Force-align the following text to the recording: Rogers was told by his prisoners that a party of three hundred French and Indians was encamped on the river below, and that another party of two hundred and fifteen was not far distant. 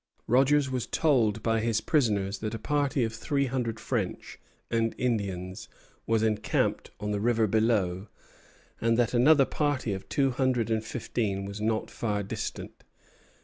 Rogers 0.25 0.67
was 0.71 0.87
told 0.87 1.43
by 1.43 1.59
his 1.59 1.79
prisoners 1.79 2.39
that 2.39 2.55
a 2.55 2.57
party 2.57 3.03
of 3.03 3.13
three 3.13 3.45
hundred 3.45 3.79
French 3.79 4.39
and 4.71 4.95
Indians 4.97 5.69
was 6.07 6.23
encamped 6.23 6.89
on 6.99 7.11
the 7.11 7.19
river 7.19 7.45
below, 7.45 8.07
and 8.81 8.97
that 8.97 9.13
another 9.13 9.45
party 9.45 9.93
of 9.93 10.09
two 10.09 10.31
hundred 10.31 10.71
and 10.71 10.83
fifteen 10.83 11.45
was 11.45 11.61
not 11.61 11.91
far 11.91 12.23
distant. 12.23 12.83